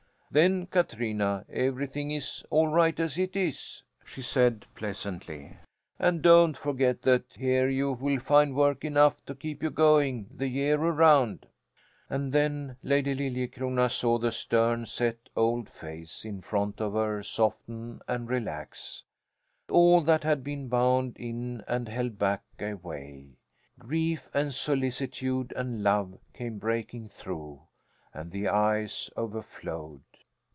"Then, 0.33 0.67
Katrina, 0.67 1.43
everything 1.49 2.11
is 2.11 2.41
all 2.49 2.69
right 2.69 2.97
as 3.01 3.17
it 3.17 3.35
is," 3.35 3.83
she 4.05 4.21
said 4.21 4.65
pleasantly. 4.75 5.57
"And 5.99 6.21
don't 6.21 6.55
forget 6.55 7.01
that 7.01 7.25
here 7.35 7.67
you 7.67 7.91
will 7.91 8.19
find 8.21 8.55
work 8.55 8.85
enough 8.85 9.21
to 9.25 9.35
keep 9.35 9.61
you 9.61 9.69
going 9.69 10.29
the 10.33 10.47
year 10.47 10.77
around." 10.81 11.47
And 12.09 12.31
then 12.31 12.77
Lady 12.81 13.13
Liljecrona 13.13 13.91
saw 13.91 14.17
the 14.19 14.31
stern, 14.31 14.85
set 14.85 15.17
old 15.35 15.67
face 15.67 16.23
in 16.23 16.39
front 16.39 16.79
of 16.79 16.93
her 16.93 17.21
soften 17.23 17.99
and 18.07 18.29
relax: 18.29 19.03
all 19.69 19.99
that 19.99 20.23
had 20.23 20.45
been 20.45 20.69
bound 20.69 21.17
in 21.17 21.61
and 21.67 21.89
held 21.89 22.17
back 22.17 22.43
gave 22.57 22.81
way 22.85 23.35
grief 23.77 24.29
and 24.33 24.53
solicitude 24.53 25.51
and 25.57 25.83
love 25.83 26.17
came 26.33 26.57
breaking 26.57 27.09
through, 27.09 27.59
and 28.13 28.31
the 28.31 28.47
eyes 28.47 29.09
overflowed. 29.17 29.99